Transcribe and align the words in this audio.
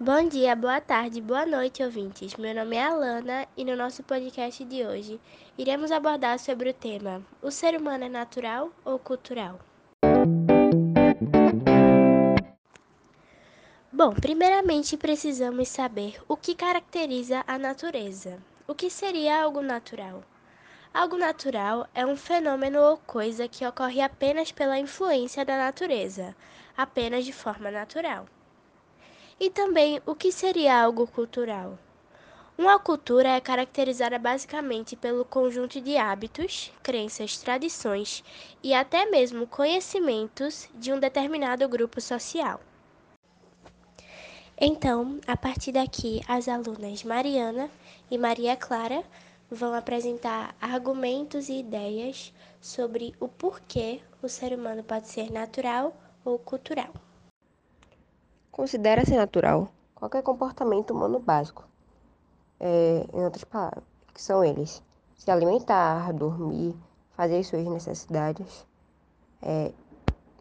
Bom 0.00 0.28
dia, 0.28 0.54
boa 0.54 0.80
tarde, 0.80 1.20
boa 1.20 1.44
noite, 1.44 1.82
ouvintes. 1.82 2.36
Meu 2.36 2.54
nome 2.54 2.76
é 2.76 2.84
Alana 2.84 3.48
e 3.56 3.64
no 3.64 3.74
nosso 3.74 4.00
podcast 4.04 4.64
de 4.64 4.86
hoje 4.86 5.20
iremos 5.58 5.90
abordar 5.90 6.38
sobre 6.38 6.70
o 6.70 6.72
tema: 6.72 7.20
o 7.42 7.50
ser 7.50 7.74
humano 7.74 8.04
é 8.04 8.08
natural 8.08 8.70
ou 8.84 8.96
cultural? 9.00 9.58
Bom, 13.92 14.14
primeiramente 14.14 14.96
precisamos 14.96 15.66
saber 15.66 16.22
o 16.28 16.36
que 16.36 16.54
caracteriza 16.54 17.42
a 17.44 17.58
natureza. 17.58 18.38
O 18.68 18.76
que 18.76 18.88
seria 18.88 19.42
algo 19.42 19.62
natural? 19.62 20.22
Algo 20.94 21.18
natural 21.18 21.88
é 21.92 22.06
um 22.06 22.16
fenômeno 22.16 22.80
ou 22.82 22.98
coisa 22.98 23.48
que 23.48 23.66
ocorre 23.66 24.00
apenas 24.00 24.52
pela 24.52 24.78
influência 24.78 25.44
da 25.44 25.58
natureza, 25.58 26.36
apenas 26.76 27.24
de 27.24 27.32
forma 27.32 27.68
natural. 27.68 28.26
E 29.40 29.50
também 29.50 30.02
o 30.04 30.16
que 30.16 30.32
seria 30.32 30.82
algo 30.82 31.06
cultural? 31.06 31.78
Uma 32.58 32.76
cultura 32.76 33.28
é 33.28 33.40
caracterizada 33.40 34.18
basicamente 34.18 34.96
pelo 34.96 35.24
conjunto 35.24 35.80
de 35.80 35.96
hábitos, 35.96 36.72
crenças, 36.82 37.38
tradições 37.38 38.24
e 38.64 38.74
até 38.74 39.06
mesmo 39.06 39.46
conhecimentos 39.46 40.68
de 40.74 40.92
um 40.92 40.98
determinado 40.98 41.68
grupo 41.68 42.00
social. 42.00 42.60
Então, 44.60 45.20
a 45.24 45.36
partir 45.36 45.70
daqui, 45.70 46.20
as 46.26 46.48
alunas 46.48 47.04
Mariana 47.04 47.70
e 48.10 48.18
Maria 48.18 48.56
Clara 48.56 49.04
vão 49.48 49.72
apresentar 49.72 50.52
argumentos 50.60 51.48
e 51.48 51.60
ideias 51.60 52.34
sobre 52.60 53.14
o 53.20 53.28
porquê 53.28 54.00
o 54.20 54.28
ser 54.28 54.52
humano 54.52 54.82
pode 54.82 55.06
ser 55.06 55.30
natural 55.30 55.96
ou 56.24 56.40
cultural. 56.40 56.92
Considera-se 58.58 59.14
natural 59.14 59.68
qualquer 59.94 60.20
comportamento 60.20 60.90
humano 60.90 61.20
básico, 61.20 61.64
é, 62.58 63.06
em 63.14 63.22
outras 63.22 63.44
palavras, 63.44 63.84
que 64.12 64.20
são 64.20 64.44
eles: 64.44 64.82
se 65.14 65.30
alimentar, 65.30 66.12
dormir, 66.12 66.74
fazer 67.12 67.44
suas 67.44 67.64
necessidades, 67.68 68.66
é, 69.40 69.70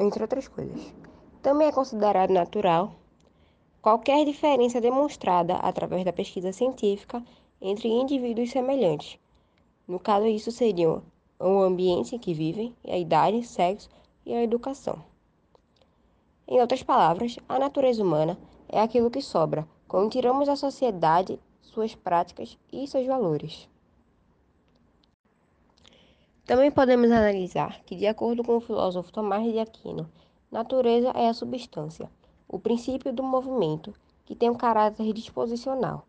entre 0.00 0.24
outras 0.24 0.48
coisas. 0.48 0.92
Também 1.40 1.68
é 1.68 1.72
considerado 1.72 2.32
natural 2.32 2.90
qualquer 3.80 4.24
diferença 4.24 4.80
demonstrada 4.80 5.54
através 5.58 6.04
da 6.04 6.12
pesquisa 6.12 6.50
científica 6.50 7.22
entre 7.62 7.86
indivíduos 7.86 8.50
semelhantes. 8.50 9.20
No 9.86 10.00
caso, 10.00 10.26
isso 10.26 10.50
seriam 10.50 11.00
o 11.38 11.60
ambiente 11.60 12.16
em 12.16 12.18
que 12.18 12.34
vivem, 12.34 12.74
a 12.88 12.98
idade, 12.98 13.46
sexo 13.46 13.88
e 14.26 14.34
a 14.34 14.42
educação. 14.42 15.09
Em 16.50 16.60
outras 16.60 16.82
palavras, 16.82 17.38
a 17.48 17.60
natureza 17.60 18.02
humana 18.02 18.36
é 18.68 18.80
aquilo 18.80 19.08
que 19.08 19.22
sobra 19.22 19.68
quando 19.86 20.10
tiramos 20.10 20.48
da 20.48 20.56
sociedade 20.56 21.38
suas 21.62 21.94
práticas 21.94 22.58
e 22.72 22.88
seus 22.88 23.06
valores. 23.06 23.68
Também 26.44 26.68
podemos 26.72 27.08
analisar 27.08 27.80
que, 27.84 27.94
de 27.94 28.08
acordo 28.08 28.42
com 28.42 28.56
o 28.56 28.60
filósofo 28.60 29.12
Tomás 29.12 29.44
de 29.44 29.60
Aquino, 29.60 30.10
natureza 30.50 31.10
é 31.10 31.28
a 31.28 31.34
substância, 31.34 32.10
o 32.48 32.58
princípio 32.58 33.12
do 33.12 33.22
movimento, 33.22 33.94
que 34.26 34.34
tem 34.34 34.50
um 34.50 34.56
caráter 34.56 35.12
disposicional, 35.12 36.04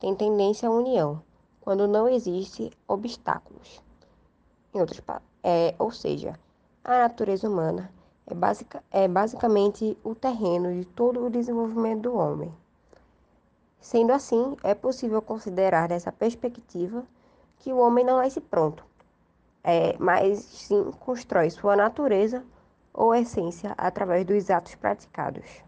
tem 0.00 0.12
tendência 0.12 0.68
à 0.68 0.72
união, 0.72 1.22
quando 1.60 1.86
não 1.86 2.08
existe 2.08 2.68
obstáculos. 2.88 3.80
Em 4.74 4.80
outras 4.80 5.00
é, 5.40 5.72
ou 5.78 5.92
seja, 5.92 6.36
a 6.82 6.98
natureza 6.98 7.48
humana 7.48 7.93
é, 8.26 9.04
é 9.04 9.08
basicamente 9.08 9.96
o 10.02 10.14
terreno 10.14 10.72
de 10.72 10.84
todo 10.86 11.24
o 11.24 11.30
desenvolvimento 11.30 12.02
do 12.02 12.14
homem. 12.16 12.52
Sendo 13.80 14.12
assim, 14.12 14.56
é 14.62 14.74
possível 14.74 15.20
considerar 15.20 15.88
dessa 15.88 16.10
perspectiva 16.10 17.04
que 17.58 17.72
o 17.72 17.78
homem 17.78 18.04
não 18.04 18.16
nasce 18.16 18.40
pronto, 18.40 18.84
é, 19.62 19.96
mas 19.98 20.38
sim 20.40 20.90
constrói 21.00 21.50
sua 21.50 21.76
natureza 21.76 22.44
ou 22.92 23.14
essência 23.14 23.74
através 23.76 24.24
dos 24.24 24.50
atos 24.50 24.74
praticados. 24.74 25.64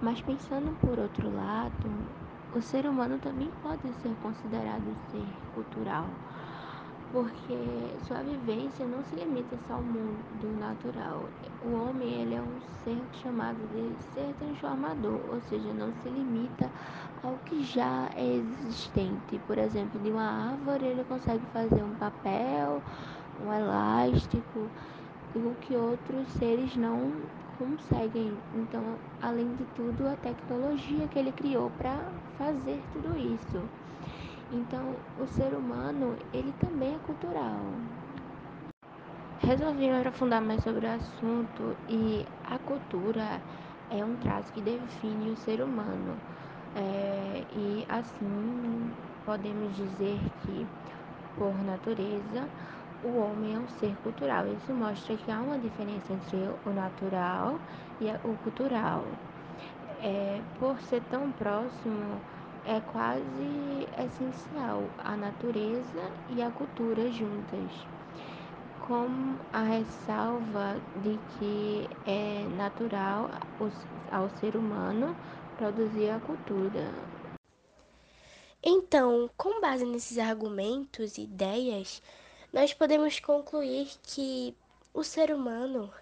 Mas 0.00 0.20
pensando 0.22 0.72
por 0.76 0.98
outro 0.98 1.30
lado, 1.30 1.88
o 2.52 2.60
ser 2.60 2.86
humano 2.86 3.18
também 3.18 3.50
pode 3.62 3.92
ser 3.94 4.16
considerado 4.16 4.96
ser 5.10 5.28
cultural, 5.54 6.06
porque 7.10 7.98
sua 8.06 8.22
vivência 8.22 8.86
não 8.86 9.02
se 9.04 9.14
limita 9.16 9.58
só 9.66 9.74
ao 9.74 9.82
mundo 9.82 10.48
natural. 10.58 11.30
O 11.60 11.72
homem 11.72 12.22
ele 12.22 12.34
é 12.34 12.42
um 12.42 12.60
ser 12.84 13.04
chamado 13.12 13.66
de 13.68 13.96
ser 14.14 14.34
transformador, 14.34 15.20
ou 15.28 15.40
seja, 15.40 15.72
não 15.74 15.92
se 15.94 16.08
limita 16.08 16.70
ao 17.22 17.38
que 17.38 17.62
já 17.64 18.08
é 18.14 18.26
existente. 18.36 19.38
Por 19.40 19.58
exemplo, 19.58 19.98
de 20.00 20.10
uma 20.10 20.52
árvore 20.52 20.86
ele 20.86 21.04
consegue 21.04 21.46
fazer 21.46 21.82
um 21.82 21.96
papel, 21.96 22.82
um 23.38 23.52
elástico, 23.52 24.70
o 25.34 25.54
que 25.56 25.76
outros 25.76 26.28
seres 26.28 26.76
não 26.76 27.28
conseguem. 27.58 28.42
Então, 28.52 29.00
além 29.20 29.54
de 29.54 29.66
tudo, 29.66 30.06
a 30.06 30.16
tecnologia 30.16 31.08
que 31.08 31.18
ele 31.18 31.32
criou 31.32 31.70
para 31.70 32.12
fazer 32.38 32.86
tudo 32.92 33.16
isso. 33.16 33.68
Então, 34.50 34.98
o 35.16 35.26
ser 35.26 35.54
humano, 35.54 36.16
ele 36.32 36.52
também 36.52 36.94
é 36.94 36.98
cultural. 36.98 37.80
Resolvi 39.38 39.88
aprofundar 39.90 40.40
mais 40.42 40.62
sobre 40.62 40.86
o 40.86 40.90
assunto 40.90 41.76
e 41.88 42.26
a 42.44 42.58
cultura 42.58 43.42
é 43.88 44.04
um 44.04 44.16
traço 44.16 44.52
que 44.52 44.60
define 44.62 45.30
o 45.30 45.36
ser 45.36 45.62
humano. 45.62 46.20
É, 46.74 47.44
e 47.50 47.84
assim 47.88 48.94
podemos 49.24 49.74
dizer 49.74 50.20
que, 50.40 50.68
por 51.34 51.54
natureza, 51.64 52.50
o 53.02 53.16
homem 53.16 53.54
é 53.54 53.58
um 53.58 53.68
ser 53.68 53.96
cultural. 53.98 54.46
Isso 54.48 54.74
mostra 54.74 55.16
que 55.16 55.30
há 55.30 55.40
uma 55.40 55.58
diferença 55.58 56.12
entre 56.12 56.36
o 56.64 56.70
natural 56.70 57.60
e 58.00 58.06
o 58.22 58.36
cultural. 58.36 59.16
É, 60.02 60.42
por 60.58 60.80
ser 60.80 61.02
tão 61.02 61.30
próximo, 61.32 62.22
é 62.70 62.80
quase 62.82 63.88
essencial 63.98 64.84
a 64.98 65.16
natureza 65.16 66.12
e 66.28 66.40
a 66.40 66.52
cultura 66.52 67.10
juntas, 67.10 67.68
com 68.86 69.08
a 69.52 69.62
ressalva 69.64 70.80
de 71.02 71.18
que 71.36 71.88
é 72.06 72.46
natural 72.56 73.28
ao 74.12 74.30
ser 74.38 74.54
humano 74.54 75.16
produzir 75.58 76.10
a 76.10 76.20
cultura. 76.20 76.94
Então, 78.62 79.28
com 79.36 79.60
base 79.60 79.84
nesses 79.84 80.16
argumentos 80.18 81.18
e 81.18 81.22
ideias, 81.22 82.00
nós 82.52 82.72
podemos 82.72 83.18
concluir 83.18 83.88
que 84.00 84.54
o 84.94 85.02
ser 85.02 85.32
humano 85.32 85.92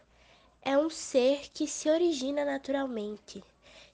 é 0.61 0.77
um 0.77 0.91
ser 0.91 1.49
que 1.55 1.67
se 1.67 1.89
origina 1.89 2.45
naturalmente, 2.45 3.43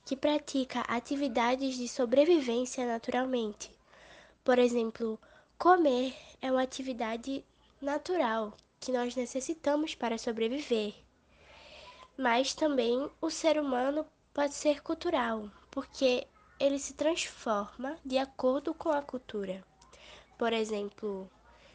que 0.04 0.14
pratica 0.14 0.80
atividades 0.82 1.76
de 1.76 1.88
sobrevivência 1.88 2.86
naturalmente. 2.86 3.70
Por 4.44 4.58
exemplo, 4.58 5.18
comer 5.58 6.14
é 6.42 6.52
uma 6.52 6.62
atividade 6.62 7.44
natural 7.80 8.52
que 8.78 8.92
nós 8.92 9.16
necessitamos 9.16 9.94
para 9.94 10.18
sobreviver. 10.18 10.94
Mas 12.18 12.54
também 12.54 13.10
o 13.20 13.30
ser 13.30 13.58
humano 13.58 14.06
pode 14.34 14.54
ser 14.54 14.82
cultural, 14.82 15.50
porque 15.70 16.26
ele 16.60 16.78
se 16.78 16.92
transforma 16.92 17.96
de 18.04 18.18
acordo 18.18 18.74
com 18.74 18.90
a 18.90 19.00
cultura. 19.00 19.64
Por 20.36 20.52
exemplo, 20.52 21.30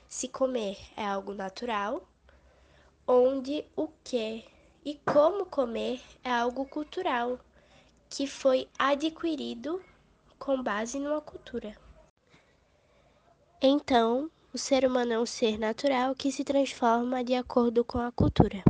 se 0.08 0.28
comer 0.28 0.78
é 0.96 1.06
algo 1.06 1.34
natural, 1.34 2.08
onde 3.08 3.66
o 3.76 3.88
que 4.04 4.46
e 4.86 4.96
como 5.06 5.46
comer 5.46 6.02
é 6.24 6.32
algo 6.32 6.66
cultural, 6.66 7.40
que 8.10 8.26
foi 8.26 8.68
adquirido 8.78 9.82
com 10.38 10.62
base 10.62 11.00
numa 11.00 11.22
cultura. 11.22 11.76
Então, 13.62 14.32
o 14.54 14.58
ser 14.58 14.86
humano 14.86 15.14
é 15.14 15.20
um 15.20 15.26
ser 15.26 15.60
natural 15.60 16.16
que 16.16 16.32
se 16.32 16.44
transforma 16.44 17.24
de 17.24 17.36
acordo 17.36 17.84
com 17.84 18.00
a 18.00 18.12
cultura. 18.12 18.64